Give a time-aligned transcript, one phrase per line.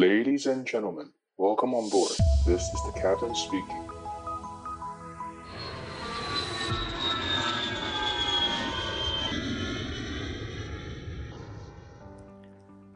[0.00, 2.12] Ladies and gentlemen, welcome on board.
[2.46, 3.84] This is the captain speaking.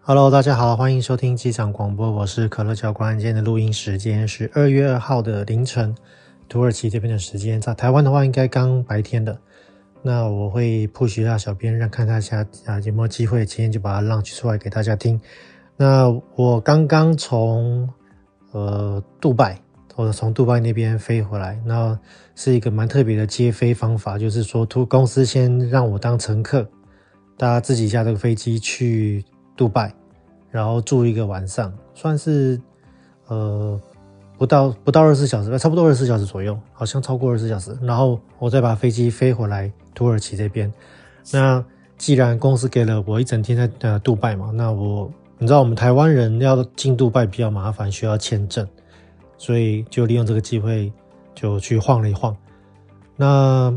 [0.01, 3.18] Hello，大家好，欢迎收听机场广播，我是可乐教官。
[3.18, 5.94] 今天的录音时间是二月二号的凌晨，
[6.48, 9.38] 土耳其这边的时间，在台湾的话应该刚白天的。
[10.00, 15.21] 那我会 push 一下小编，让看大家啊有没有机会，今天就把它 launch 出来给大家听。
[15.77, 17.88] 那我刚刚从
[18.52, 19.60] 呃杜拜，
[19.92, 21.98] 或者从杜拜那边飞回来，那
[22.37, 26.65] 是一个蛮特别的接飞方法，就是说，突公司先让我当乘客，
[27.37, 29.24] 搭自己下这个飞机去
[29.56, 29.92] 杜拜，
[30.48, 32.60] 然后住一个晚上，算是
[33.27, 33.80] 呃
[34.38, 40.73] 不到不到二十四小时，差不多二十四小时左右，好像超过二十四小时，然后我再把飞机飞回来土耳其这边。
[41.32, 41.65] 那
[41.98, 45.10] 既然公司给了我一整天在呃杜拜嘛，那我。
[45.44, 48.66] 你知道我们台湾人要进杜拜比较麻烦，需要签证，
[49.36, 50.90] 所以就利用这个机会
[51.34, 52.34] 就去晃了一晃。
[53.14, 53.70] 那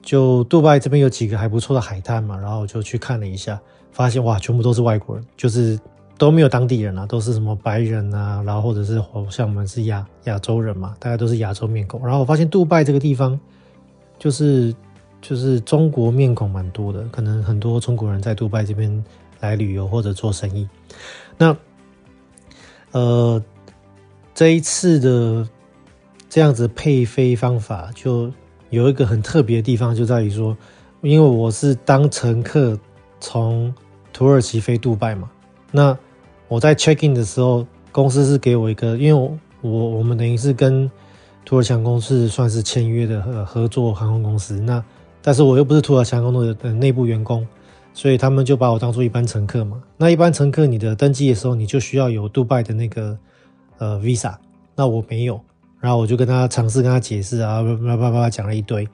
[0.00, 5.76] 就杜拜这边有几个还不错的海滩嘛，然后就去看了一下，发现哇，全部都是外国人，就是
[6.16, 12.00] 都没有当地人啊，都是什么白人啊，然后或者是像我们是亚亚洲人嘛，大家都是亚洲面孔。
[12.06, 13.36] 然后我发现杜拜这个地方
[14.20, 14.72] 就是
[15.20, 19.04] 就是中国面孔蛮多的，可能很多中国人在杜拜这边。
[19.42, 20.68] 来旅游或者做生意，
[21.36, 21.54] 那
[22.92, 23.42] 呃
[24.32, 25.48] 这一次的
[26.30, 28.32] 这样子配飞方法，就
[28.70, 30.56] 有一个很特别的地方，就在于说，
[31.00, 32.78] 因为我是当乘客
[33.20, 33.74] 从
[34.12, 35.28] 土耳其飞杜拜嘛，
[35.72, 35.98] 那
[36.46, 40.88] 我在 check in 的时候，公司是给我一个，因为我我，们等于是跟
[41.44, 44.82] 土耳其航空是算是签约的合合作航空公司，那
[45.20, 47.44] 但是我又不是土耳其航空的内部员工。
[47.94, 49.82] 所以他们就把我当做一般乘客嘛。
[49.96, 53.18] 那一般乘客，你的登机的时候，你就需要有杜拜的那个
[53.78, 54.34] 呃 visa。
[54.74, 55.40] 那我没有，
[55.80, 58.88] 然后我就跟他尝试跟他解释啊，叭叭叭叭讲了一堆。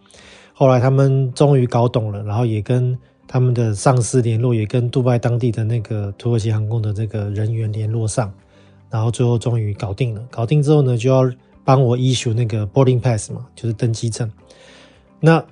[0.53, 8.33] 后来他们终于搞懂了，然后也跟他们的上司联络，也跟杜拜当地的那个土耳其航空的这个人员联络上，
[8.91, 10.27] 然后最后终于搞定了。
[10.31, 11.31] 搞定之后呢，就要
[11.63, 14.29] 帮我 issue 那个 boarding pass 嘛，就是登机证。
[15.21, 15.45] 那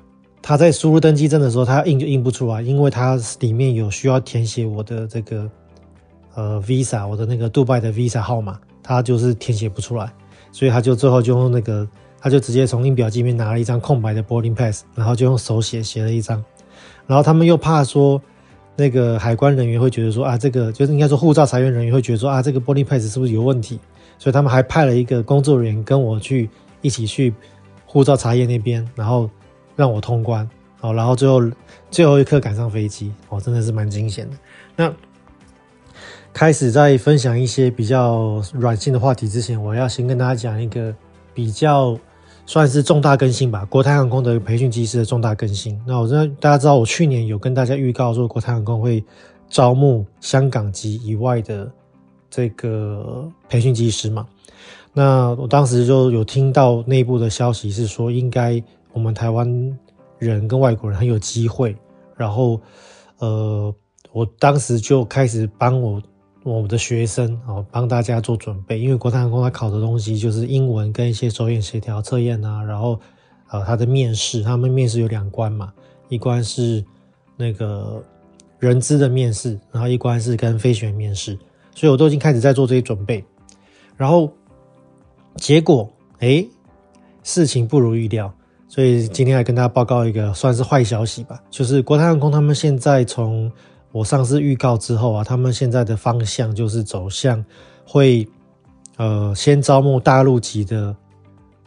[0.49, 5.51] 他在输入登机证的时候，他印就印不出来，因为他里面有需要填写我的这个
[6.37, 10.09] 呃 visa，我的那个杜拜的 visa 号码，他就是填写不出来，
[10.53, 11.85] 所以他就最后就用那个，
[12.21, 16.41] 他就直接从印表机里面拿了一张空白的 boarding pass，然后就用手写写了一张，
[17.09, 18.23] 然后他们又怕说
[18.77, 23.81] 那个海关人员会觉得说啊，这个就是应该说护照查验人员会觉得说啊，这个 boarding pass 是不是有问题，
[24.17, 26.49] 所以他们还派了一个工作人员跟我去
[26.83, 27.35] 一起去
[27.85, 29.29] 护照查验那边，然后。
[29.77, 30.49] 让我通关，
[30.81, 31.43] 好，然后最后
[31.91, 34.37] 最后一刻赶上飞机，哦，真的是蛮惊险的。
[34.75, 34.93] 那
[36.33, 40.95] 开始在分享一些比较软性的话题之前，我要先跟大家讲一个
[41.35, 41.99] 比较
[42.47, 45.79] 算是重大更新吧，国泰航空的培训机师的重大更新。
[45.87, 49.05] 那我知道大家知道，我去年有跟大家预告说，国泰航空会
[49.51, 51.71] 招募香港籍以外的
[52.31, 54.27] 这个培训机师嘛？
[54.95, 58.63] 那我当时就有听到内部的消息是说，应该。
[58.97, 59.47] 我们台湾
[60.19, 61.77] 人跟外国人很有机会，
[62.17, 62.59] 然后，
[63.19, 63.73] 呃，
[64.11, 66.03] 我当时就开始帮我
[66.43, 72.99] 我们的学生啊，帮大家做准备，因为国泰航空它考的东西就是英文跟一些手眼协调测验啊，然后，
[73.51, 75.71] 呃，他的面试，他们面试有两关嘛，
[76.09, 76.83] 一关是
[77.37, 78.03] 那个
[78.59, 81.39] 人资的面试，然后一关是跟飞行员面试，
[81.75, 83.23] 所以我都已经开始在做这些准备，
[83.95, 84.33] 然后
[85.35, 85.87] 结果，
[86.21, 86.49] 诶，
[87.23, 88.33] 事情不如预料。
[88.69, 93.51] 所以今天来跟大家报告一个算是坏消息吧，就是国泰航空他们现在从
[93.93, 97.43] 我上次预告之后啊，他们现在的方向就是走向
[97.87, 98.27] 会
[98.97, 100.95] 呃先招募大陆籍的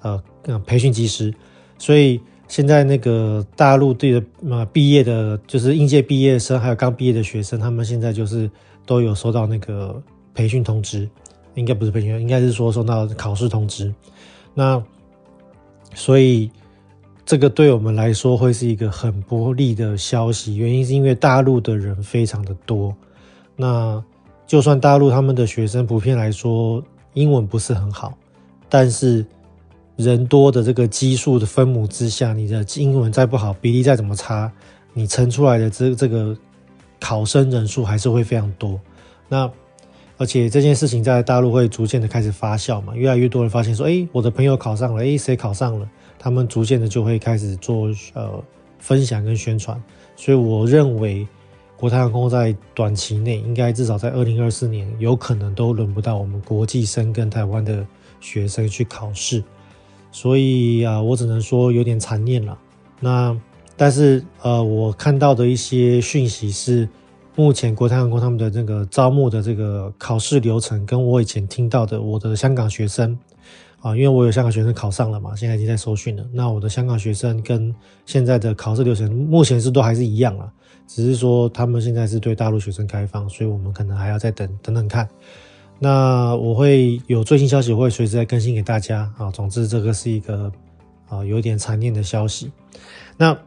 [0.02, 0.22] 呃
[0.66, 1.34] 培训机师，
[1.78, 8.52] 所以现在那个大陆队的呃毕业的，就是应届毕业生还有刚毕业的学生，他们现在就是
[8.86, 10.00] 都有收到那个
[10.34, 11.10] 培训通知，
[11.56, 13.92] 应该不是培训，应该是说收到考试通知，
[14.54, 14.84] 那
[15.96, 16.52] 所以。
[17.30, 22.92] 这个对我们来说会是一个很不利的消息，原因是因为大陆的人非常的多。
[23.56, 24.04] 那
[24.48, 26.84] 就算大陆他们的学生普遍来说
[27.14, 28.18] 英文不是很好，
[28.68, 29.24] 但是
[29.96, 34.52] 人多的这个基数的分母之下，你的英文再不好，比例再怎么差，
[34.94, 36.36] 你乘出来的这这个
[37.00, 38.82] 考生人数还是会非常多。
[39.28, 39.48] 那
[40.18, 45.88] 而且这件事情在大陆会逐渐的开始发酵嘛，越来越多人发现说，哎，我的朋友考上了，哎，谁考上了？
[46.20, 48.44] 他们逐渐的就会开始做呃
[48.78, 49.82] 分享跟宣传，
[50.16, 51.28] 所以我认为
[51.78, 57.86] 国泰航空在短期内，应该至少在二零二四年，有可能都轮不到我们国际生跟台湾的
[58.20, 59.42] 学生去考试，
[60.12, 62.58] 所以啊，我只能说有点残念了。
[63.00, 63.36] 那
[63.78, 66.90] 但是呃，我看到的一些讯息是，
[67.34, 73.18] 目前国泰航空他们的这个招募的这个考试流程，跟我以前听到的我的香港学生
[73.82, 76.26] 啊，因为我有香港学生考上了嘛，现在已经在受训了。
[76.34, 77.74] 那我的香港学生跟
[78.06, 80.52] 现在的考试流程，目前是都还是一样了。
[80.86, 85.08] 只是说他们现在是对大陆学生开放，所以我们可能还要再等等等看。
[85.78, 89.32] 那我会有最新消息，我会随时再更新给大家啊。
[89.32, 90.52] 总之，这个是一个
[91.08, 92.52] 啊有点残念的消息。
[93.16, 93.38] 那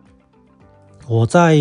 [1.09, 1.59] 我在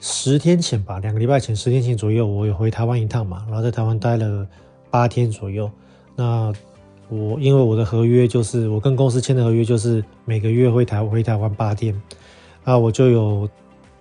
[0.00, 4.46] 十天前吧，两个礼拜前，十天前左右，我有回台湾一趟嘛，然后在台湾待了
[4.90, 5.68] 八天左右。
[6.14, 6.52] 那
[7.08, 12.00] 我因为我的合约就是我跟公司签的合约就是每个月会台回台湾八天，
[12.64, 13.48] 那我就有。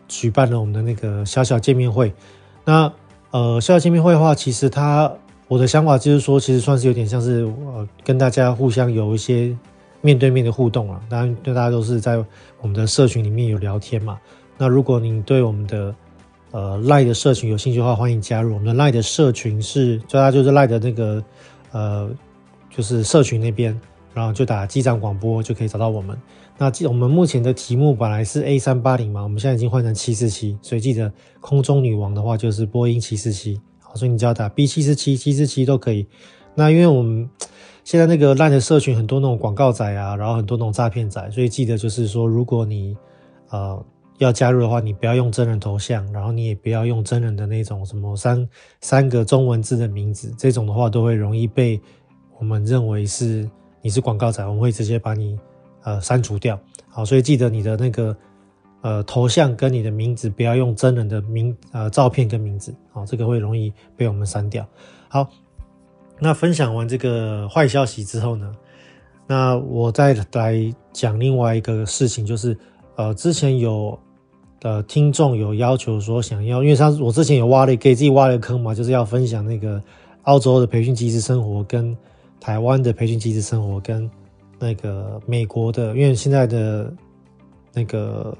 [0.09, 2.13] 举办了我们的那个小小见面会，
[2.65, 2.91] 那
[3.31, 5.11] 呃小小见面会的话，其实他
[5.47, 9.57] 我的想法就是说，其实算是有点像是呃跟大家互相有一些
[10.01, 11.01] 面对面的互动了。
[11.09, 12.23] 当然，对大家都是在
[12.61, 14.19] 我们的社群里面有聊天嘛。
[14.55, 15.95] 那如果你对我们的
[16.51, 21.23] 呃 LINE 的社群有兴趣的话，欢迎加入我们的 LINE 的社群是，大家就是 LINE 的那个
[21.71, 22.09] 呃
[22.75, 23.79] 就是社群那边，
[24.13, 26.17] 然后就打机长广播就可以找到我们。
[26.57, 36.07] 那我们目前的题目本来是 A 三八零嘛，我们现在已经换成七四七，所以记得空中女王的话就是波音七四七，好，所以你只要打 B 七四七、七四七都可以。
[36.55, 37.29] 那因为我们
[37.83, 42.95] 现在那个烂的社群很多那种广告仔啊，然后很多那种诈骗仔，所以记得就是说，如果你
[43.49, 43.83] 呃
[44.19, 48.47] 要加入的话，你不要用真人头像，然后你也不要用真人的那种什么三
[48.79, 51.81] 三个中文字的名字，这种的话都会容易被
[52.43, 53.49] 我们认为是
[53.81, 55.39] 你是广告仔，我们会直接把你。
[55.85, 56.57] 呃，删除掉，
[56.87, 58.15] 好，所以记得你的那个
[58.79, 64.65] 呃头像跟你的名字不要用真人的名呃照片跟名字，好，这个会容易被我们删掉。
[65.09, 65.27] 好，
[66.19, 68.49] 那分享完这个坏消息之后呢，
[69.27, 72.57] 那我再来讲另外一个事情，就是
[72.95, 73.99] 呃之前有
[74.61, 79.83] 的听众有要求说想要，因为他我之前有挖了给自己挖了个坑嘛，就是要分享那个
[80.21, 81.93] 澳洲的培训机制生活跟
[82.43, 84.09] 台湾的培训机制生活跟。
[84.59, 86.93] 那个美国的，因为现在的
[87.73, 88.37] 那个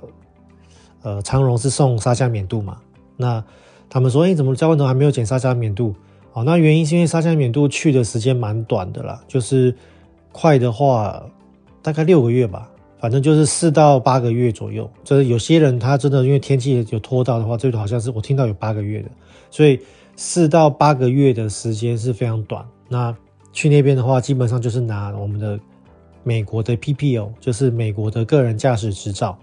[1.01, 2.77] 呃长荣是送沙加冕度嘛，
[3.17, 3.43] 那
[3.89, 5.93] 他们说，哎，怎么教官都还没有减沙加冕度？
[6.31, 9.75] 哦，那原因是因为沙加冕度去的时间蛮短的啦，就是
[10.31, 11.21] 快的话
[11.81, 12.69] 大概六个月吧，
[12.99, 14.89] 反正就是四到八个月左右。
[15.03, 19.09] 就是有些人他真的因为天气有拖到的话，最多好像是我听到有八个月的，
[19.51, 19.77] 所以
[20.15, 22.65] 四到八个月的时间是非常短。
[22.87, 23.13] 那
[23.53, 25.57] 去那边的话，基本上就是拿我们的。
[26.25, 29.37] 美国的 PPL 就是美国的个人驾驶执照，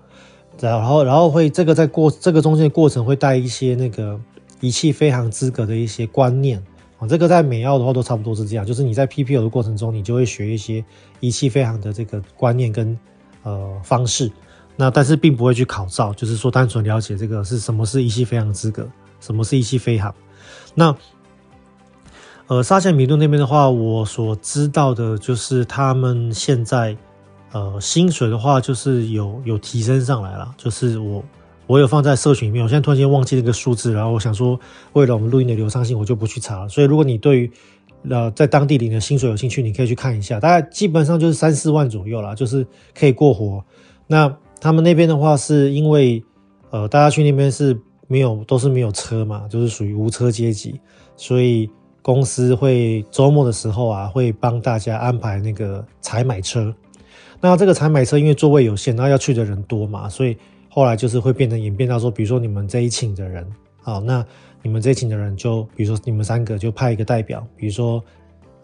[0.58, 4.18] 然后然后会这个在过这个中间的过程会带一些那个
[4.60, 6.58] 仪器飞行资格的一些观念
[6.98, 10.82] 啊，这个在美澳的话都差不多是这样，就是你在 PPL 的过程中，你就会学一些
[11.20, 12.98] 仪器飞行的这个观念跟
[13.42, 14.32] 呃方式，
[14.74, 18.88] 那但是并不会去考照，就是说单纯了解这个是什么是仪器飞行资格，
[19.20, 20.10] 什么是仪器飞行，
[20.74, 20.96] 那。
[22.50, 26.96] 呃，沙县米度那边的话，我所知道的就是他们现在，
[27.52, 30.52] 呃，薪水的话就是有有提升上来了。
[30.56, 31.22] 就是我
[31.68, 34.58] 我有放在社群里面，我现在突然间忘记那个数字，然后我想说，
[34.94, 36.68] 为了我们录音的流畅性，我就不去查了。
[36.68, 37.52] 所以如果你对于
[38.08, 42.66] 呃在当地领的薪水有兴趣，你可以去看一下，大概基本上就是三四万左右啦，就是
[42.98, 43.64] 可以过活。
[44.08, 46.20] 那他们那边的话，是因为
[46.70, 50.80] 呃大家去那边是没有都是没有车嘛，就是属于无车阶级，
[51.14, 51.70] 所以。
[52.02, 56.74] 公司会周末的时候啊，会帮大家安排那个采买车。
[57.40, 60.36] 那这个采买车因为座位有限，然后要去的人多嘛，所以
[60.68, 63.46] 后来就是会变成演变到说，比如说你们这一请的人，
[63.82, 64.24] 好，那
[64.62, 68.02] 你们这一请的人就，比如说你们三个就派一个代表，比如说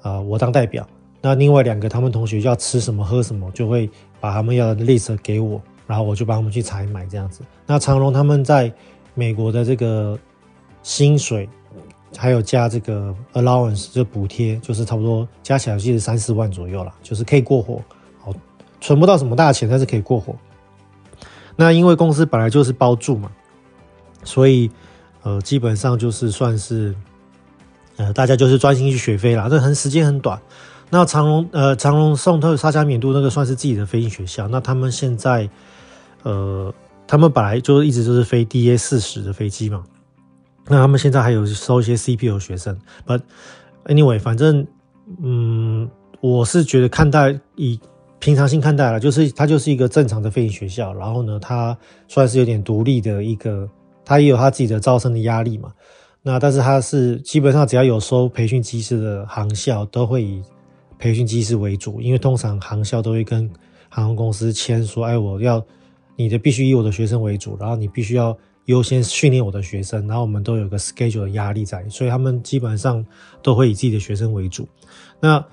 [0.02, 0.86] 啊，我当代表，
[1.20, 3.88] 那另外两个他们同学要吃什么喝什么，就会
[4.20, 7.42] 把他们要的 list 给我，然后我就帮他们去采买这样子。
[7.66, 8.72] 那长荣他们在
[9.14, 10.18] 美国的这个
[10.82, 11.48] 薪水。
[12.14, 17.82] 还有加这个 allowance 就补贴，就是差不多加起来就是三四万左右了，就是可以过活，
[18.20, 18.32] 好，
[18.80, 20.34] 存不到什么大钱，但是可以过活。
[21.56, 23.30] 那因为公司本来就是包住嘛，
[24.24, 24.70] 所以
[25.22, 26.94] 呃基本上就是算是
[27.96, 30.40] 呃大家就是专心去学飞啦，这很时间很短。
[30.88, 35.48] 那长隆呃长隆宋特沙加冕度那个算是自己的飞行学校，那他们现在
[36.22, 36.72] 呃
[37.06, 39.82] 他们本来就一直就是飞 DA 四十的飞机嘛。
[40.68, 43.20] 那他们现在还有收一些 CPU 学生，But
[43.84, 44.66] anyway，反正，
[45.22, 45.88] 嗯，
[46.20, 47.78] 我是觉得看待以
[48.18, 50.92] 平常心看待了，就是它就是一个正常的飞行学校。
[50.94, 51.76] 然后呢，它
[52.08, 53.68] 算是有点独立的一个
[54.04, 55.72] 他也有他自己的招生的压力嘛。
[56.22, 60.42] 那但是他是基本上只要有收培训机师的航校，都会以
[60.98, 63.48] 培训机师为主，因为通常航校都会跟
[63.88, 65.64] 航空公司签说，哎，我要
[66.16, 73.04] 你的必须以我的学生为主，然后你必须要优先训练我的学生，然后我们都有个 schedule 的压力在，所以他们基本上
[73.42, 74.68] 都会以自己的学生为主。
[75.18, 75.44] 那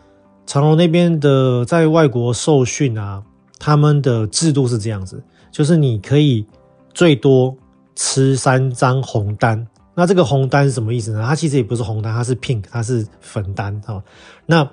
[0.46, 3.24] 长隆那边的在外国受训啊，
[3.58, 6.46] 他们的制度是这样子，就是你可以
[6.94, 7.56] 最多
[7.96, 9.66] 吃三张红单。
[9.96, 11.24] 那这个红单是什么意思呢？
[11.26, 14.04] 它其实也不是红单，它是 pink，它是粉单啊。
[14.46, 14.68] 那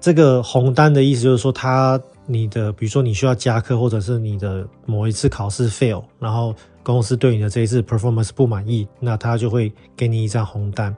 [0.00, 6.54] 这个红单的意思就是说，它你的比如说你需要加课，或者是你的某一次考试 fail，然后
[6.94, 10.96] 公司对你的这一次 performance 不满意，那他就会给你一张红单。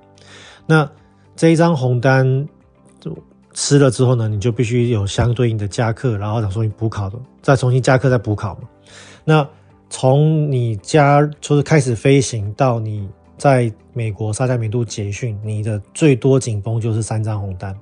[0.67, 0.89] 那
[1.35, 2.47] 这一张红单
[3.55, 8.69] 吃了之后呢，你就必须有相对应的加课，然后想说你补考的，再重新加课再补考嘛。
[9.25, 9.49] 那
[9.89, 13.09] 从你加就是开始飞行到你。
[13.39, 17.73] 在美国沙加缅度结训，你的最多紧绷就是三张红单。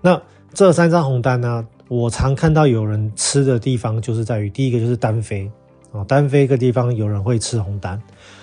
[0.00, 0.20] 那
[0.52, 5.48] 这三张红单呢，我常看到有人吃的地方就是在于第一个就是单飞
[5.92, 8.00] 啊，单飞一个地方有人会吃红单。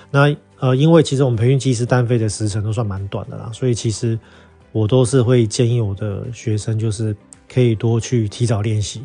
[0.10, 4.18] 那呃，因为其实我们培训机师单飞的时程都算蛮短的啦，所以其实
[4.72, 7.16] 我都是会建议我的学生就是
[7.52, 9.02] 可以多去提早练习。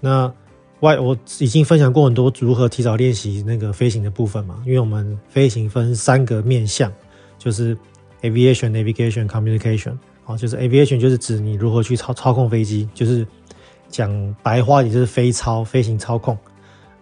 [0.00, 0.32] 那
[0.80, 6.92] 外我已经分享过很多如何提早练习那个飞行的部分嘛，因为我们飞行分三个面向，
[7.38, 7.76] 就是
[8.22, 9.96] aviation、navigation、communication。
[10.24, 13.26] 啊，就是 aviation 就是指你如何去操操控飞机，就是
[13.88, 16.36] 讲白话也就是飞操、飞行操控。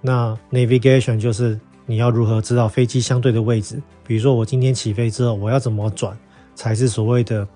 [0.01, 6.17] 那 navigation 就是你要如何知道飞机相对的位置，比如说我今天起飞之后，我要怎么转
[6.55, 7.47] 才是所谓的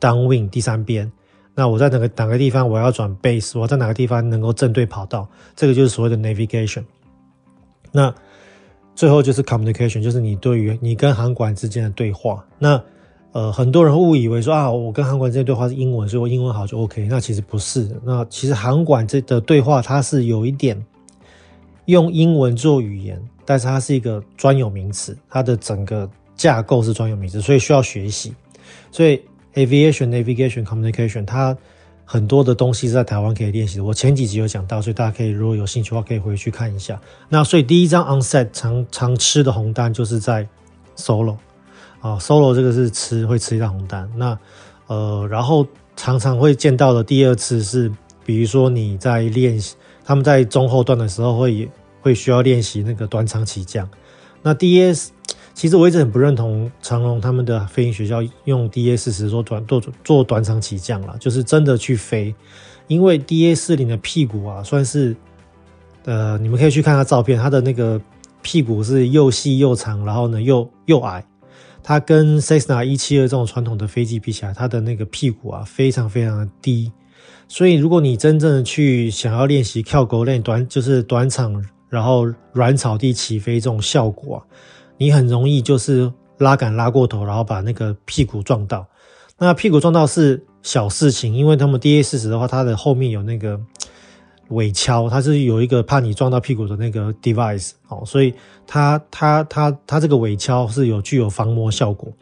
[0.00, 1.10] downwind 第三边。
[1.54, 6.84] 那我在哪个哪个地方我要转 base，我在哪个地方能够正对跑道，这个就是所谓的 navigation。
[7.92, 8.14] 那
[8.94, 12.44] 最后就是 communication，就是你对于你跟航管之间的对话。
[12.58, 12.82] 那
[13.32, 17.06] 呃，很多人误以为说啊，我跟航管之间对话是英文，所以我英文好就 OK。
[17.08, 17.88] 那其实不是。
[18.04, 20.76] 那其实航管这的对话它是有一点
[21.90, 28.34] 用英文做语言，但是它是一个专有名词，它的整个架构是专有名词，所以需要学习。
[28.90, 29.20] 所以。
[29.54, 31.56] Aviation, navigation, communication，它
[32.04, 33.84] 很多的东西是在台湾可以练习的。
[33.84, 37.00] 我前几集有讲到，所以大家可以如果有兴趣的话，可以回去看一下。
[37.28, 40.46] 那所以第一张 onset 常常吃的红单就是在
[40.96, 41.36] solo
[42.00, 44.08] 啊，solo 这个是吃会吃一张红单。
[44.14, 44.38] 那
[44.86, 45.66] 呃，然后
[45.96, 47.90] 常常会见到的第二次是，
[48.24, 51.68] 比如说你在练习，他们在中后段的时候会
[52.00, 53.88] 会需要练习那个短场起降。
[54.42, 55.08] 那 DS。
[55.52, 62.34] 其实我一直很不认同长龙他们的飞行学校用 DA 四十做短做做短场起降了，就是真的去飞，
[62.86, 65.14] 因为 DA 四零的屁股啊，算是
[66.04, 68.00] 呃，你们可以去看他照片，他的那个
[68.40, 71.26] 屁股是又细又长，然后呢又又矮，
[71.82, 76.90] 它跟 Cessna 一七二这种传统的飞机比起来，它的那个屁股啊非常非常低，
[77.48, 84.40] 所以如果你真正的去想要练习跳狗链短，就是短场然后软草地起飞这种效果啊。
[84.96, 88.86] 你很容易就是拉杆拉过头，然后把那个屁股撞到。
[89.38, 93.58] 那屁股撞到是小事情，因为他们 DA 四十的话，它的后面有那个
[94.48, 98.34] 尾橇，它是有一个怕你撞到屁股的那个 device 哦，所以
[98.66, 102.12] 它它它它这个尾橇是有具有防磨效果。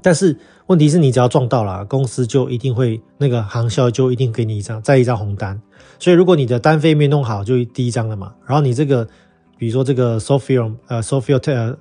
[0.00, 5.60] 但是问题是你只要撞到了，公司就一定会那个航校就一定给你一张再一张红单。
[5.98, 8.34] 所以如果你的单飞没弄好，就第一张了嘛。
[8.46, 9.06] 然后你这个。
[9.58, 11.78] 比如说这个 soft field 呃 s o f i a 呃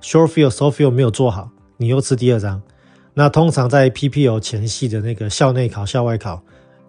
[0.00, 2.62] s h o r e field soft field 没有做好，你又吃第二张。
[3.12, 6.42] 那通常在 P P O 前戏的那个校内考、校外考，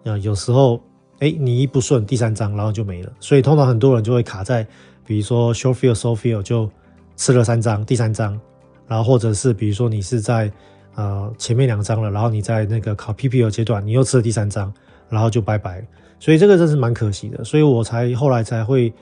[0.04, 0.80] 呃，有时候
[1.18, 3.12] 哎，你一不顺，第三张然后就没了。
[3.20, 4.66] 所以通常很多人就会卡在，
[5.04, 6.66] 比如说 short field soft field 就
[7.14, 8.40] 吃了三张，第三张，
[8.86, 10.50] 然后或者是比如说你是在
[10.94, 14.72] 呃前面两张了，然后你在那个考 P P O 阶段，你又吃了第三张，
[15.12, 15.86] 然后就拜拜。
[16.18, 18.92] 所以这个真是蛮可惜的，所以我才后来才会。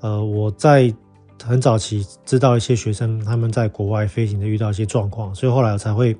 [0.00, 0.92] 呃，我在
[1.42, 6.14] 很早期知道一些学生他们在国外飞行的遇到一些状况，所以后来我才会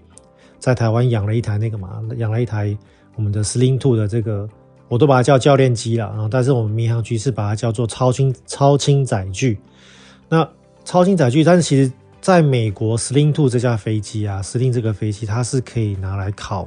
[0.58, 2.76] 在台湾养了一台那个嘛， 养了一台
[3.16, 4.48] 我们的 Sling Two 的这个，
[4.88, 6.26] 我都把它叫教练机了然后。
[6.26, 9.58] 但是我们民航局是把它叫做超轻超轻载具。
[10.26, 10.48] 那
[10.86, 16.66] 超轻载具，但是其实在美国 Sling Two 这架飞机啊，Sling 这个飞机它是可以拿来考。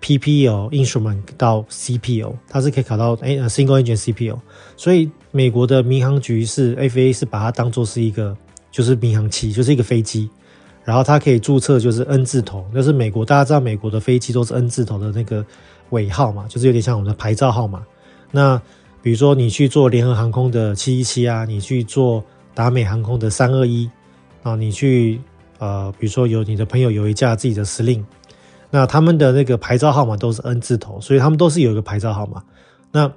[0.00, 4.38] PPL instrument 到 CPL，它是可以考到哎 single engine CPL，
[4.76, 8.36] 所以美国的民航局是 FAA 是把它当做是一个
[8.70, 10.28] 就是民航器，就是一个飞机，
[10.84, 15.44] 然后它可以注册就是 N 字头，就是美国大家知道美国的飞机都是 N 字头的那个
[15.90, 17.82] 尾号嘛，就是有点像我们的牌照号码。
[18.30, 18.60] 那
[19.02, 22.24] 比如说你去做联合航空的七一七啊，你去做
[22.54, 23.90] 达美航空的三二一，
[24.42, 25.20] 啊，你去
[25.58, 28.04] 呃，比如说有你的朋友有一架自己的司令
[28.70, 32.42] 那他们的那个牌照号码都是 N 字头，所以他们都是有一个牌照号码。
[32.92, 33.10] 那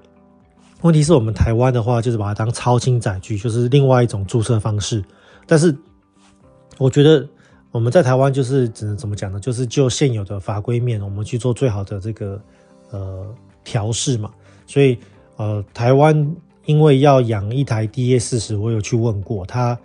[0.82, 5.04] 问题是我们台湾的话，就是把它当超轻载具，就是另外一种注册方式。
[5.46, 5.76] 但是
[6.78, 7.28] 我觉得
[7.72, 9.40] 我们在台湾就是只能怎么讲呢？
[9.40, 12.42] 就是就现有的法规面，我们去做最好的这个
[12.90, 13.28] 呃
[13.64, 14.32] 调试嘛。
[14.66, 14.98] 所以
[15.38, 19.78] 呃，台湾因为要养一台 DA 四十，我有去问过他，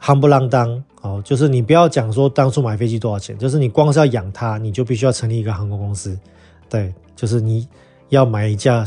[0.00, 6.18] 夯不啷当哦，就是你不要讲说当初买飞机多少钱，就是你光是要养它，你就必须要成立一个航空公司。
[6.68, 7.66] 对，就是你
[8.08, 8.86] 要买一架。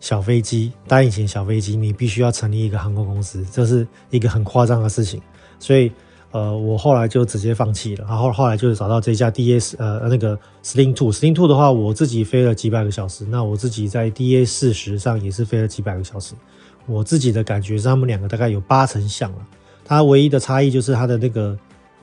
[0.00, 5.18] 小飞机，单引擎小飞机，你必须要成立一个航空公司，这是一个很夸张的事情。
[5.58, 5.90] 所以，
[6.30, 8.04] 呃，我后来就直接放弃了。
[8.06, 13.24] 然后后来就找到这架 DA，呃，那个 Sling Two，Sling Two 的话，我自己飞了几百个小时。
[13.24, 16.34] 那我自己在 DA 四十上也是飞了几百个小时。
[16.84, 19.38] 我自己的感觉是，他们两个大概有八成像了。
[19.84, 21.56] 它唯一的差异就是它的那个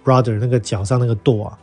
[0.03, 1.57] brother 那个脚上那个舵啊，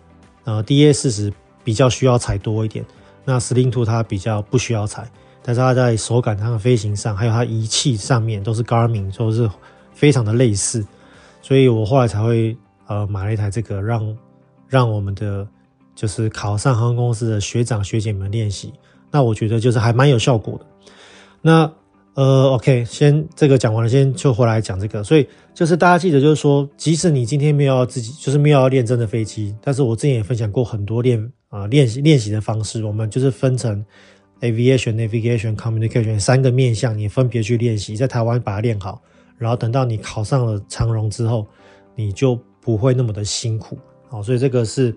[0.45, 1.33] 呃，DA 四十
[1.63, 2.85] 比较需要踩多一点，
[3.25, 5.09] 那 Sling Two 它比较不需要踩。
[5.41, 9.49] 但是它在手感上的飞行上，还有它仪器上面都是 Garmin，都是
[9.95, 10.85] 非常的类似，
[11.41, 12.55] 所以我后来才会
[12.87, 14.17] 呃买了一台这个，让
[14.67, 15.49] 让我们的
[15.95, 18.75] 就是考上航空公司的学长学姐们练习。
[19.11, 20.67] 那我觉得就是还蛮有效果的。
[21.41, 21.73] 那
[22.19, 25.05] 呃，OK，先这个讲完了，先就回来讲这个。
[25.05, 33.85] 所以就是大家记得，就是说，即使你今天没有要自己，就是没有要练真的飞机，但是我之前也分享过很多练啊练习练习的方式，我们就是分成。
[34.41, 39.03] Aviation、Navigation、Communication 三个面向，你分别去练习，在台湾把它练好，
[39.37, 41.45] 然后等到你考上了长荣之后，
[41.97, 43.77] 你就不会那么的辛苦。
[44.09, 44.97] 好，所以这个是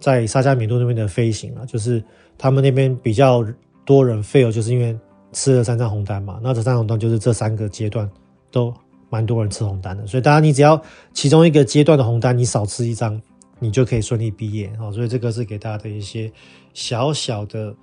[0.00, 2.02] 在沙加米度那边的飞行啊，就是
[2.36, 3.46] 他们那边比较
[3.84, 4.98] 多人 fail，就是因为
[5.32, 6.38] 吃了三张红单嘛。
[6.42, 8.10] 那这三张红单就是这三个阶段
[8.50, 8.72] 都
[9.08, 10.80] 蛮多人吃红单的，所以大家你只要
[11.12, 13.20] 其中一个阶段的红单你少吃一张，
[13.58, 14.72] 你就可以顺利毕业。
[14.78, 16.30] 好，所以这个是给大家的一些
[16.74, 17.74] 小小的。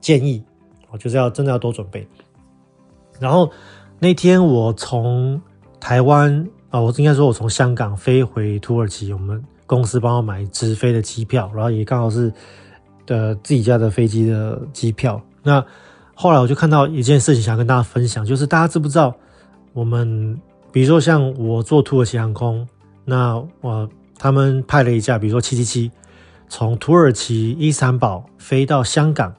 [0.00, 0.40] 建议
[0.92, 2.06] 我就是要真的要多准备。
[3.18, 3.50] 然后
[3.98, 5.42] 那天我从
[5.80, 12.32] 台湾啊，我应该说我从香港飞回土耳其，我们公司帮我买直飞的机票，然后也刚好是
[13.06, 15.20] 的自己家的飞机的机票。
[15.42, 15.62] 那
[16.20, 19.14] 后来我就看到一件事情，想跟大家分享，就是大家知不知道，
[19.72, 20.36] 我们
[20.72, 22.66] 比如说像我做土耳其航空，
[23.04, 25.88] 那我他们派了一架，比如说七七七，
[26.48, 29.32] 从土耳其伊斯坦堡飞到香港。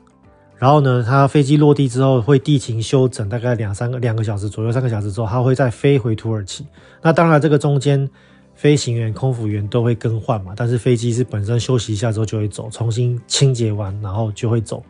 [0.56, 6.66] 然后呢，它飞机落地之后会地勤休整，大概两三个两个小时左右，三个小时之后，它会再飞回土耳其。
[7.02, 8.10] 那当然，这个中间
[8.56, 10.54] 飞行员、空服员都会更换嘛。
[10.56, 14.82] 但是飞机是本身休息一下之后就会走，重新清洁完然后就会走。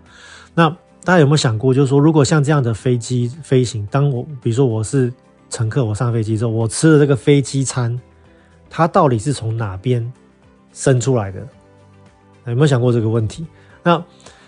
[0.54, 5.12] 那大家有没有想过，就是说，如果像这样的飞机飞行，当我比如说我是
[5.50, 8.00] 乘客，我上飞机之后，我吃的这个飞机餐，
[8.70, 10.12] 它到底是从哪边
[10.74, 11.40] 生出来的？
[12.46, 13.46] 有没有想过这个问题？
[13.84, 14.04] 那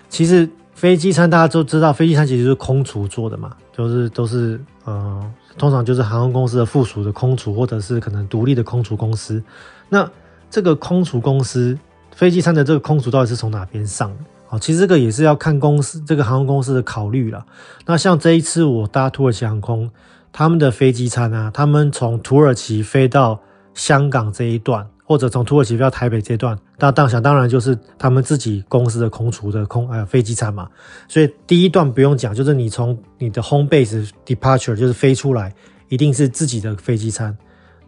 [0.10, 0.50] 其实。
[0.74, 9.44] 飞机餐大家都知道，飞机餐其实是空厨做的嘛，就是都是呃，通常就是航空公司的附属的空厨，或者是可能独立的空厨公司。
[9.90, 10.10] 那
[10.50, 11.78] 这个空厨公司
[12.16, 14.24] 飞机餐的这个空厨到底是从哪边上的？
[14.52, 17.46] 好，其实这个也是要看公司这个航空公司的考虑了。
[17.86, 19.90] 那像这一次我搭土耳其航空，
[20.34, 23.40] 他们的飞机餐啊，他们从土耳其飞到
[23.74, 24.86] 香港这一段。
[25.04, 30.70] 或者从土耳其飞到台北这段，那当想当然就是他们自己公司的空厨的空呃飞机餐嘛。
[31.10, 35.54] 所以第一段不用讲，就是你从你的 home base departure 就是飞出来，
[35.90, 37.38] 一定是自己的飞机餐。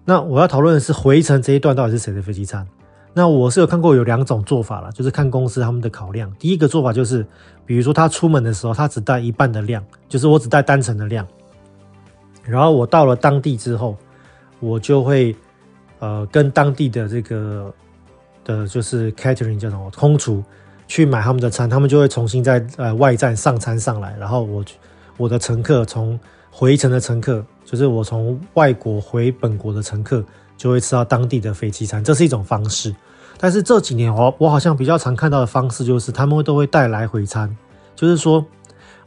[0.03, 2.67] 那我要讨论的是回程这一段到底是谁的飞机餐？
[3.13, 6.31] 那我是有看过有两种做法啦，就是看公司他们的考量。
[6.39, 7.25] 第一个做法就是，
[7.65, 11.27] 比如说他出门的时候，他只带一半的量，就是我只带单程的量，
[12.43, 13.95] 然后我到了当地之后，
[14.59, 15.35] 我就会。
[15.99, 17.73] 呃，跟当地的这个
[18.43, 20.43] 的，就是 catering 叫什么空厨
[20.85, 24.65] 去买他们的餐，他们就会重新在呃外站上餐上来，然后我
[25.15, 26.19] 我的乘客从
[26.51, 30.21] 回程的乘客，就是我从外国回本国的乘客，
[30.63, 32.95] 就会吃到当地的飞机餐，这是一种方式。
[33.37, 37.53] 但是这几年我我好像比较常看到的方式就是，他们都会带来回餐，
[37.97, 38.45] 就是说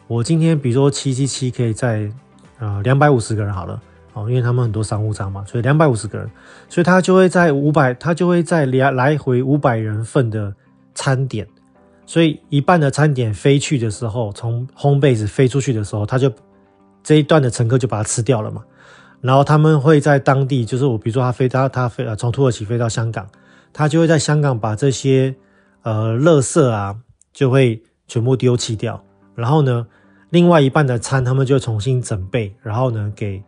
[0.07, 2.13] 我今天比如说七七七可以在
[2.59, 3.81] 呃两百五十个人好了。
[4.13, 6.31] 哦，因为他们很多商务舱嘛，所以两百五十个人，
[6.69, 10.55] 所以他就会在五百，他就会在来来回五百人份的
[10.95, 11.47] 餐点，
[12.05, 16.31] 所以一半的餐点飞去的时候，从 home base 飞出去的时候，他就
[17.03, 18.63] 这一段的乘客就把它吃掉了嘛。
[19.21, 23.29] 然后他们会在当地，就是我比如说他飞他他飞呃从土耳其飞到香港，
[23.73, 25.35] 他就会在香港把这些
[25.83, 26.97] 呃垃圾啊
[27.33, 29.03] 就会全部丢弃掉，
[29.35, 29.87] 然后呢，
[30.31, 33.43] 另外一半的餐他们就重新整备，然后呢给。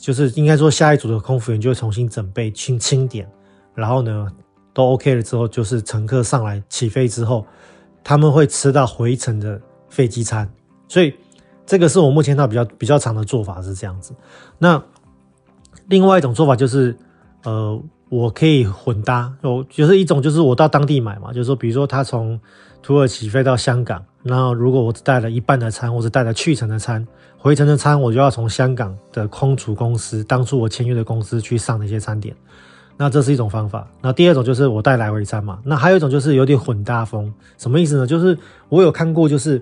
[0.00, 3.24] 就是应该说下一组的空服员就会重新整备清清点，
[3.72, 4.26] 然后呢
[4.74, 7.46] 都 OK 了之后，就是乘客上来起飞之后，
[8.02, 10.52] 他们会吃到回程的飞机餐，
[10.88, 11.14] 所以
[11.66, 14.14] 这个是我目前到比较比较长的做法是这样子。
[14.58, 14.82] 那
[15.88, 16.96] 另外一种做法就是，
[17.42, 17.78] 呃。
[18.08, 22.40] 我可以混搭，有就是一种就是我到当地买嘛，就是说，比如说他从
[22.80, 27.04] 土耳其飞到香港，然后如果我只带了一半的餐，或者带了去程的餐，
[27.36, 32.32] 回程的餐我就要从香港的空厨公司，当初我签约的公司去上那些餐点，
[32.96, 33.88] 那这是一种方法。
[34.00, 38.06] 那第二种就是我带来回餐嘛，那还有一种就是有点混搭风，什么意思呢？
[38.06, 39.60] 就是我有看过，就是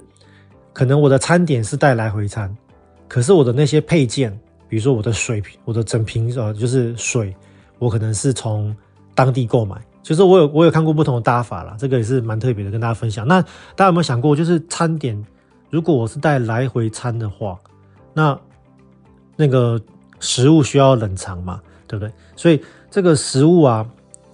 [0.75, 2.55] 可能我的餐点是带来回餐，
[3.09, 4.31] 可是我的那些配件，
[4.69, 7.35] 比如说我的水瓶，我的整瓶呃就是水。
[7.81, 8.75] 我可能是从
[9.17, 13.27] 当地购买，就是我有我有看过不同的搭法啦，这个也是蛮特别的，跟大家分享。
[13.27, 13.43] 那
[13.75, 15.23] 大家有没有想过，就是餐点，
[15.71, 17.59] 如果我是带来回餐的话，
[18.15, 18.39] 那
[19.37, 19.79] 那个
[20.21, 22.13] 食物需要冷藏嘛，对不对？
[22.37, 23.85] 所以这个食物啊，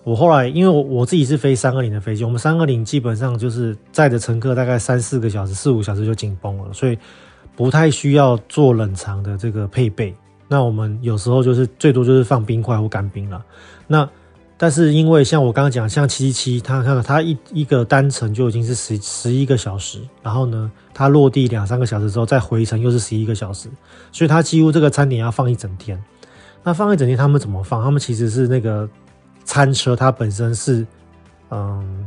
[0.02, 6.98] 我后来因为我我自己是飞三二零的飞机，我们三二零基本上就是载着乘客大概三四个小时、四五小时就紧绷了，所以
[7.54, 10.14] 不太需要做冷藏的这个配备。
[10.48, 13.44] 那我们有时候就是最多就是放冰块或干冰了。
[13.86, 14.08] 那
[14.56, 23.68] 但是因为像我刚刚讲，像七七七，它看到它一一个单程就已经是十十一个小时，然后呢，它落地两三个小时之后再回程又是十一个小时，
[24.12, 26.02] 所以它几乎这个餐点要放一整天。
[26.62, 27.82] 那放一整天，他们怎么放？
[27.82, 28.86] 他们其实是那个
[29.50, 30.86] 餐车，它本身是
[31.50, 32.06] 嗯，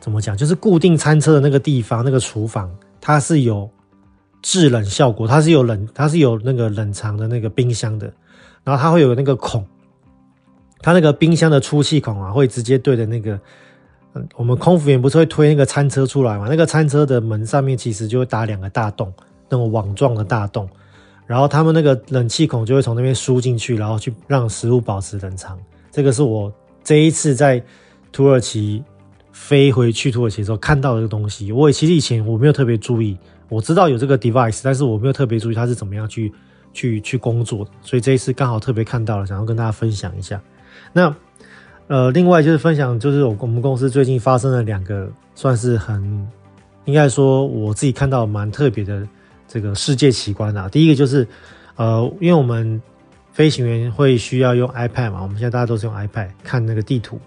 [0.00, 0.36] 怎么讲？
[0.36, 2.68] 就是固定餐车的那个地方，那个厨房
[3.00, 3.70] 它是有。
[4.44, 8.12] 制冷效果，它是有冷，它是有那个冷藏的那个冰箱的，
[8.64, 9.64] 然后它会有那个孔，
[10.80, 13.38] 它那个冰箱的出气孔啊，会直接对着那个，
[14.14, 16.48] 嗯，我们空服员不是会推那个餐车出来嘛？
[16.50, 19.14] 那个餐车的门上面其实就会打两个大洞，
[19.48, 20.68] 那种网状的大洞，
[21.24, 25.56] 然后他们那个冷气孔就会从那边输进去，然后去让食物保持冷藏。
[25.92, 26.52] 这个是我
[26.84, 27.62] 这一次在
[28.10, 28.82] 土耳其
[29.32, 33.16] 飞回去土耳其的时候看到的一个东西，我也其实以前我没有特别注意。
[33.48, 36.32] 我知道有这个 device，但是我没有特别注意它是怎么样去
[36.72, 40.40] 去去工作的，所以这一次刚好特别看到了，想要跟大家分享一下。
[40.92, 41.14] 那
[41.86, 46.26] 呃，另外就是分享，就是我我们公司最近发生了两个算是很
[46.86, 49.06] 应该说我自己看到蛮特别的
[49.46, 50.66] 这个世界奇观啊。
[50.66, 51.28] 第一个就是
[51.76, 52.80] 呃，因为我们
[53.32, 57.18] 飞行员会需要用 iPad 嘛，我们现在大家都是用 iPad 看那个地图，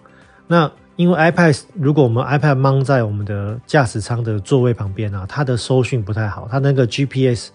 [0.48, 0.72] 那。
[0.98, 7.50] 因为 iPad，如果我们 iPad mount 在我们的驾驶舱的座位旁边啊，它的收讯不太好，它那个 GPS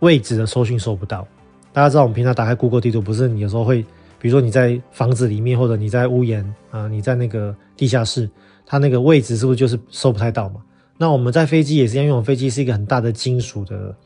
[0.00, 1.26] 位置的收讯收不到。
[1.72, 3.80] 大家知道，我们平常打开 Google 地图，不是你有时候会，
[4.18, 8.28] 比如说你在房子里面，或者你在屋檐啊，你在那个地下室，
[8.66, 10.60] 它那个位置是不是就是收不太到嘛？
[10.98, 13.96] 那我们在飞机也是一样，因为我飞机是一个很大的金属的，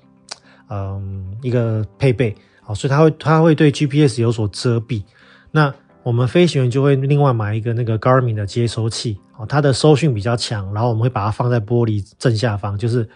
[0.71, 2.33] 嗯，一个配备，
[2.69, 5.03] 哦，所以它会它会对 GPS 有所遮蔽。
[5.51, 13.09] 那我们飞行员就会另外买一个那个 Garmin 的接收器，哦，它的收讯比较强，然后我们会把它放在玻璃正下方，就是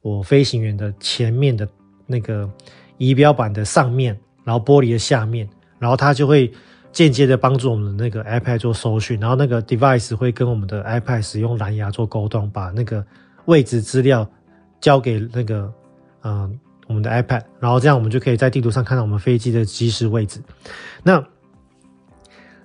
[0.00, 1.68] 我飞行员的前面的
[2.06, 2.48] 那个
[2.96, 6.52] 仪表板的上面，然后玻璃的下面，然后它就会
[6.90, 13.04] 间接的帮助我们的那个 iPad 做收讯，然后那个 device 会跟我们的 iPad 使用蓝牙做沟通，把那个
[13.46, 14.28] 位置资料
[14.80, 15.72] 交给那个
[16.22, 16.58] 嗯、
[16.92, 20.40] 我们的 iPad，然后这样我们就可以在地图上看到我们飞机的即时位置，
[21.02, 21.24] 那。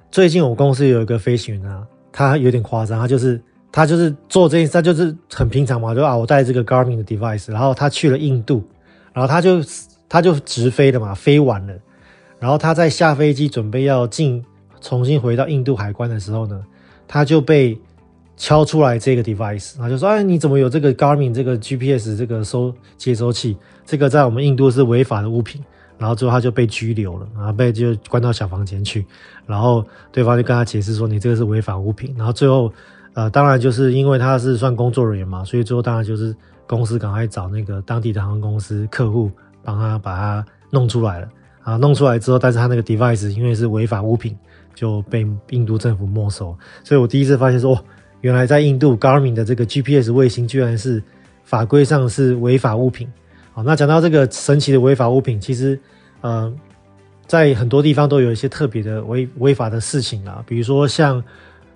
[0.10, 3.40] 最近我公司有一个飞行员啊，他有点夸张，他就是
[3.74, 8.66] 他就是做这件事，他就是很平常嘛，就啊，我带这个 Garmin 的 device，然后他去了印度，
[9.14, 9.62] 然后他就
[10.08, 11.74] 他就直飞了嘛，飞完了，
[12.40, 14.44] 然后他在下飞机准备要进
[14.80, 16.64] 重新回到印度海关的时候呢，
[17.06, 17.78] 他就被
[18.38, 23.58] 敲出来这个 device，然后就说，哎，你怎么有这个 Garmin 这个 GPS 这个收接收器？
[23.86, 25.62] 这个在我们印度是违法的物品。
[26.00, 29.04] 然后最后他就被拘留了，然后被就关到小房间去，
[29.48, 32.14] 然后对方就跟他解释说，你这个是违法物品。
[32.16, 32.72] 然后最后，
[33.14, 36.36] 呃，当然就是因为他是算工作人员嘛，所以最后当然就是
[36.68, 39.32] 公司赶快找那个当地的航空公司客户
[39.64, 41.28] 帮他把它弄出来了。
[41.64, 44.38] 啊，弄出来之后，但是他那个 device 因为是违法物品，
[44.76, 46.56] 就被印度政府没收。
[46.84, 47.84] 所以我第一次发现说，哦，
[48.22, 51.02] 原来在印度 Garmin 的这个 GPS 卫星居然是
[51.44, 53.08] 法规上是违法物品。
[53.54, 55.80] 好，那讲到这个神奇的违法物品，其实，
[56.22, 56.54] 呃，
[57.26, 60.44] 在很多地方都有一些特别的违违法的事情啊。
[60.46, 61.24] 比如说，像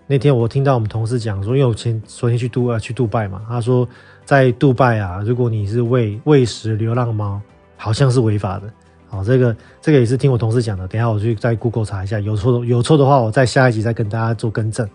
[0.08, 3.88] 那天我听到我们同事讲说，因为我前昨天去杜啊去杜拜嘛，他说
[4.26, 7.42] 在杜拜啊，如果你是喂喂食流浪猫，
[7.78, 8.72] 好像是违法的。
[9.08, 10.88] 好，这个这个也是听我同事讲的。
[10.88, 14.88] 等下我去在 Google 查一下，有错有错的话，我在下一集再跟大家做更正。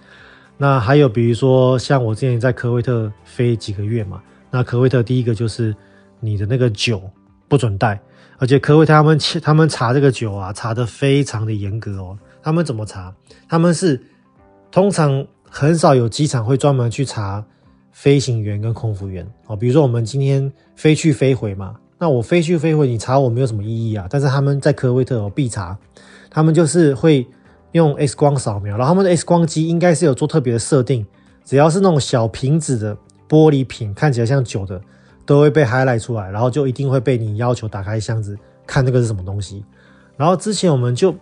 [0.58, 5.74] 那还有比如说，像我之前在科威特飞几个月嘛，那科威特第一个就是。
[6.18, 7.02] 你的那个酒
[7.46, 8.00] 不准带。
[8.38, 12.18] 而且科威特他们他们查这个酒啊，查的非常的严格哦。
[12.42, 13.14] 他们怎么查？
[13.46, 14.00] 他们是
[14.70, 17.44] 通常很少有机场会专门去查
[17.92, 19.54] 飞行员跟空服员哦。
[19.54, 24.06] 比如说我们今天飞去飞回嘛，那我飞去飞回，你查我没有什么意义啊。
[24.08, 25.76] 但是他们在科威特哦必查，
[26.30, 27.24] 他们就是会
[27.72, 31.06] 用 X 光扫描，然后他们的 X 光机应该是有做特别的设定，
[31.44, 32.96] 只要是那种小瓶子的
[33.28, 34.80] 玻璃瓶，看起来像酒的。
[35.26, 39.64] 都会被 highlight 出来，然后就一定会被你要求打开箱子看那个是什么东西。
[40.16, 41.12] 然后之前我们就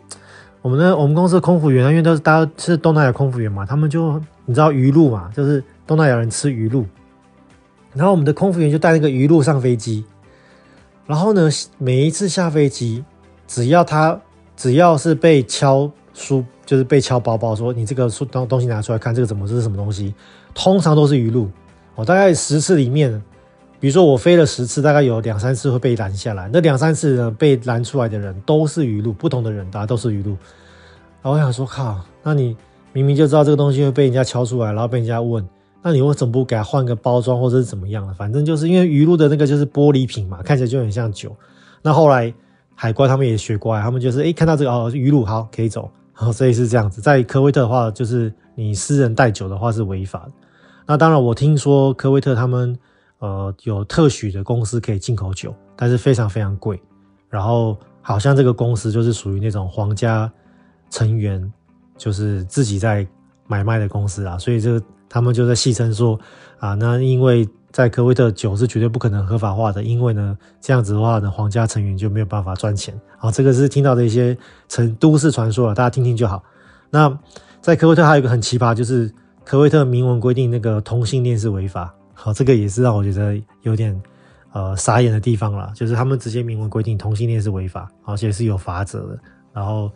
[0.60, 6.84] 我们的我们公司的空服员，因为都是大家是东南亚空服员嘛，他们就你知道鱼露嘛，就是东南亚人吃鱼露。
[7.94, 10.04] 然后我们的空服员就带那个鱼露上飞机。
[11.06, 13.02] 然后呢，每一次下飞机，
[13.46, 14.20] 只要他
[14.54, 20.14] 只要是被敲书，就是被敲包包说你这个书东东西拿出来看，这个怎么这是什么东西？
[20.54, 21.50] 通常都是鱼露。
[21.94, 23.22] 我大概十次里面。
[23.80, 26.48] 比如说我飞了十次，大概有两三次会被拦下来。
[26.50, 30.30] 那两三次呢，被拦出来的人都是鱼露，不同的人，大家都是鱼露。
[31.20, 32.56] 然后我想说，靠，那你
[32.94, 35.46] 明明就知道这个东西会被人家敲出来，然后被人家问，
[35.82, 38.14] 那你为什么不给他换个包装或者是怎么样的？
[38.14, 41.36] 反正就是因为鱼露的那个就是玻璃瓶嘛，看起来就很像酒。
[41.82, 42.32] 那后来
[42.74, 47.00] 海关他们也学乖，他们就是哎看到这个哦鱼露好可以走，哦所以是这样子。
[47.00, 50.32] 在科威特的话，就是你私人带酒的话是违法的。
[50.86, 52.78] 那当然我听说科威特他们。
[53.20, 56.78] 呃，有特许的公司可以进口酒，但是非常非常贵。
[57.30, 60.30] 然后好像这个公司就是属于那种皇家
[60.90, 61.50] 成员，
[61.96, 63.06] 就是自己在
[63.46, 64.36] 买卖的公司啊。
[64.36, 66.20] 所以这个他们就在戏称说
[66.58, 72.94] 啊，那因为在科威特酒是绝对不可能合法化的，因为呢这样子的话呢，皇家成员就没有办法赚钱。
[73.18, 76.40] 好，这个是听到的一些成都市传说了，大家听听就好。
[76.88, 77.18] 那
[77.60, 79.12] 在科威特还有一个很奇葩，就是
[79.44, 81.92] 科威特明文规定那个同性恋是违法。
[82.12, 84.00] 好，这个也是让我觉得有点
[84.52, 89.18] 呃傻眼的地方啦，就是他们直接明文规定同性恋是违法，而且是有罚则的。
[89.52, 89.90] 然后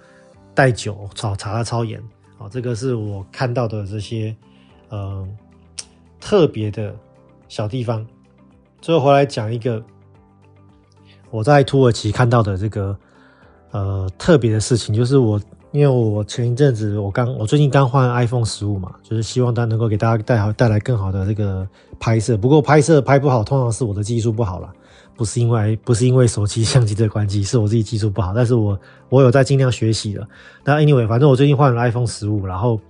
[0.52, 2.02] 带酒查查的超严，
[2.38, 4.34] 好，这个是我看到的这些
[4.88, 5.24] 呃
[6.18, 6.92] 特别的
[7.48, 8.06] 小地方。
[8.80, 9.82] 最后回来讲一个
[11.30, 12.96] 我在土耳其看到的这个
[13.72, 15.40] 呃特别的事情，就是我。
[15.70, 21.68] 因为我前一阵子我刚我最近刚换 iPhone 十五嘛，就是希望它能够给大家带好带来更好的这个
[22.00, 22.38] 拍摄。
[22.38, 24.72] 不过拍摄拍不好，通常是我的技术不好啦，
[25.14, 28.32] 不是因为不是因为手机相机的关系，是我自己技术不好。
[28.34, 28.80] 但是我
[29.10, 30.26] 我有在尽量学习的。
[30.64, 32.80] 那 anyway，反正我最近换了 iPhone 十五，然后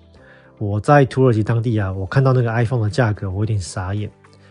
[0.59, 4.09] 我在土耳其当地啊，我看到那个 iPhone 的价格，我有点傻眼。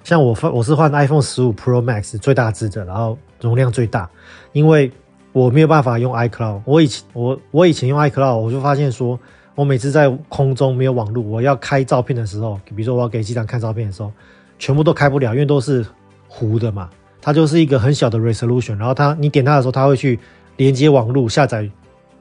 [0.08, 4.10] 像我换我是换 iPhone 十五 Pro Max 最大支的，然后容量最大，
[4.54, 4.90] 因为。
[5.34, 9.20] 我没有办法用 iCloud，我以前我我以前用 iCloud，我就发现说，
[9.54, 14.12] 我每次在空中没有网络，我要开照片的时候，比如说我要给机长看照片的时候，
[14.58, 15.86] 全部都开不了，因为都是
[16.28, 16.90] 糊的嘛。
[17.22, 20.20] 它就是一个很小的 resolution，然后它你点它的时候，它会去
[20.56, 21.70] 连接网络下载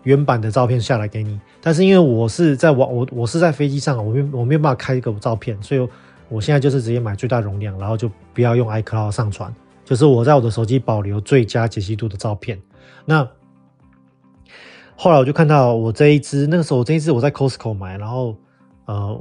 [0.03, 1.40] 原版的照片下来给你。
[1.62, 5.88] 但是因为我是在网我我是在飞机上，我没我没有办法开一个照片，所以
[6.29, 12.61] 我现在就是直接买最大容量，然后就不要用 iCloud 上传，就是我在我的手机保留最佳解析度的照片。
[13.05, 13.29] 那
[14.97, 18.37] 后来我就看到我这一支，那个时候我这一支我在 Costco 买，然后
[18.87, 19.21] 呃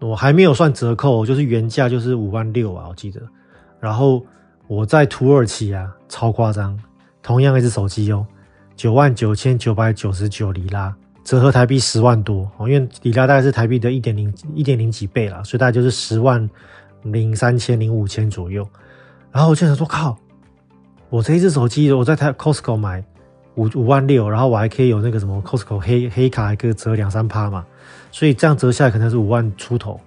[0.00, 3.20] 我还没有算折扣，就是原价就是五万六啊，我记得。
[3.80, 4.24] 然后
[4.68, 6.78] 我在土耳其啊，超夸张，
[7.22, 8.26] 同样一支手机哦，
[8.74, 10.94] 九万九千九百九十九里拉，
[11.26, 16.48] 折合台币十万多哦，因为里拉大概是台币的一点零一点零几倍啦，所以大概就是十万
[17.02, 18.64] 零三千零五千左右。
[19.32, 20.16] 然后我就想说靠。
[21.08, 23.02] 我这一只手机，我在台 Costco 买
[23.56, 27.66] 五五万六，然后我还可以有那个什么 Costco 黑黑卡，还可以折两三趴嘛，
[28.12, 30.00] 所以这样折下来可能是五万出头。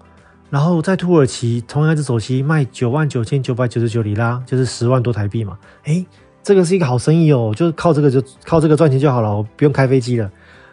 [0.50, 5.58] 然后在土耳其，同样一只手机卖九万九千九百九十九里拉，就是十万多台币嘛。
[5.84, 6.06] 诶，
[6.44, 10.30] 这个是一个好生意哦，就是靠这个就靠这个赚钱就好了，我不用开飞机了。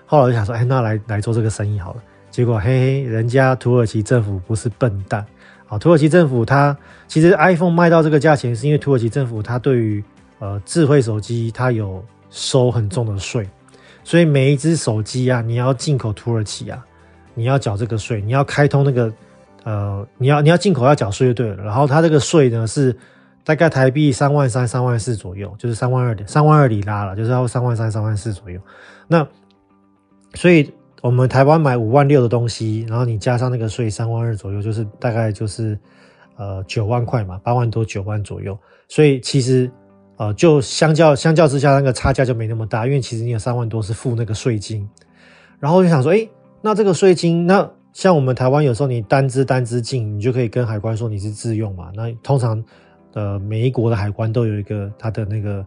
[0.07, 2.03] 后来我就想说，哎，那来来做这个生意好了。
[2.31, 5.25] 结果嘿嘿，人家土耳其政府不是笨蛋
[5.69, 6.77] 啊，土耳其政府它
[7.09, 10.05] 其实 iPhone 卖到这个价钱，是因为土耳其政府它对于
[10.39, 13.49] 呃，智慧手机它有收很重的税，
[14.05, 16.85] 所以每一只手机啊，你要进口土耳其啊，
[17.35, 19.11] 你要缴这个税，你要开通那个
[19.65, 21.65] 呃，你要你要进口要缴税就对了。
[21.65, 22.95] 然后它这个税呢是
[23.45, 28.61] 大概台币三万三、三万四左右，就是三万二点三万二里拉了，就是要三万三、三万四左右。
[29.09, 29.27] 那
[30.37, 30.73] 所以
[31.03, 35.77] 我们台湾买五万六的东西，然后你加上那个税三万二左右，就是大概就是
[36.37, 38.57] 呃九万块嘛，八万多九万左右。
[38.87, 39.69] 所以其实。
[40.19, 44.89] 呃，就相较相较之下，那个差价就没那么大，因为其实你有三万多是付那个税金，
[45.61, 46.27] 然后我就想说，诶，
[46.63, 52.65] 那这个税金，那像我们台湾有时候你单支单支进，你就可以跟海关说你是自用嘛，那通常
[53.13, 55.63] 呃，每一国的海关都有一个它的那个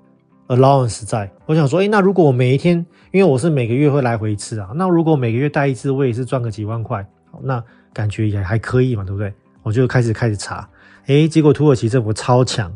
[0.50, 1.32] allowance 在。
[1.46, 7.08] 我想说，诶，那如果我每一天，因为我是每个月会来回一次啊，那如果每个月带一次，我也是赚个几万块，
[7.42, 9.34] 那感觉也还可以嘛，对不对？
[9.64, 10.68] 我就开始开始查，
[11.08, 12.72] 诶，结果土耳其政府超强，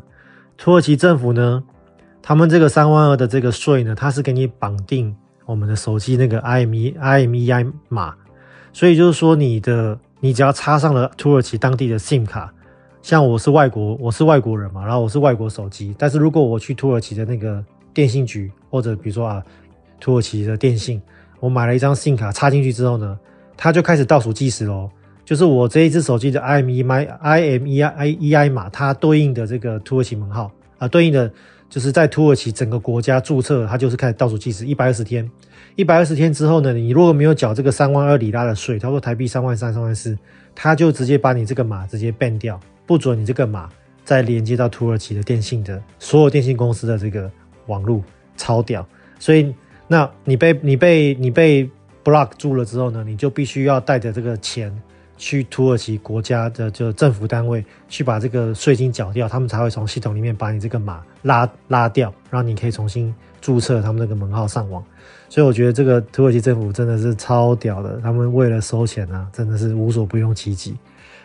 [0.57, 1.63] 土耳其政府呢，
[2.21, 8.13] 他们这个三万二的这个税呢，它是给你绑定我们的手机那个 IME IMEI 码，
[8.71, 12.53] 所以就是说你的你只要插上了土耳其当地的 SIM 卡。
[13.03, 17.61] 像我是外国，我是外国人嘛，然后我是外国手机，但是如果我去土耳其的那个
[17.93, 19.43] 电信局，或者比如说啊，
[19.99, 21.01] 土耳其的电信，
[21.41, 23.19] 我买了一张 SIM 卡插进去之后呢，
[23.57, 24.89] 它就开始倒数计时喽。
[25.25, 31.29] 就是我这一只手机的 IMEI IMEI 码，它对应的这个土耳其门号啊，对应的
[31.69, 35.29] 就是在土耳其整个国家注册，它就是开始倒数计时一百二十天，
[35.75, 40.17] 一百二十天之后呢，你如果没有缴这个三万二里拉的税，他说台币三万三、三万四，
[40.55, 42.57] 它就直接把你这个码直接 ban 掉。
[42.85, 43.69] 不准你这个码
[44.03, 47.31] 再连接到土耳其的电信的所有电信公司的这个
[47.67, 48.03] 网络，
[48.35, 48.85] 超屌！
[49.17, 49.55] 所以，
[49.87, 51.69] 那你被你被你被
[52.03, 54.69] block 住了之后呢，你就必须要带着这个钱
[55.15, 64.83] 去土耳其国家的就政府单位去把这个税金缴掉，他们才会从系统里面把你这个码拉拉掉，让你可以重新注册他们那个门号上网。
[65.29, 70.75] 所以我觉得这个土耳其政府真的是超屌的，他们为了收钱啊，真的是无所不用其极。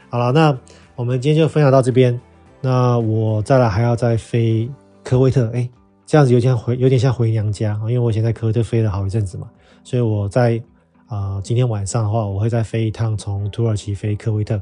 [0.08, 0.56] 好了，那。
[0.98, 2.20] 我们今天就分享到这边。
[2.60, 4.68] 那我再来还要再飞
[5.04, 5.70] 科威特，哎，
[6.04, 7.78] 这样子有点回，有点像回娘家。
[7.82, 9.48] 因为我以前在科威特飞了好一阵子嘛，
[9.84, 10.60] 所以我在
[11.06, 14.60] 啊、今天晚上的话，我会再飞一趟从土耳其飞科威特。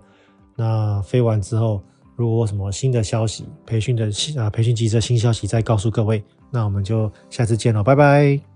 [0.55, 1.83] 那飞完之后，
[2.17, 6.23] 如果有什么新的消息，培训的新啊培训机制新消息，再告诉各位。
[6.51, 8.56] 那我们就下次见了，拜拜。